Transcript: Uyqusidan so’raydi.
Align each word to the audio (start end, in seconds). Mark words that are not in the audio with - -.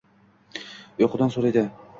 Uyqusidan 1.03 1.35
so’raydi. 1.37 1.69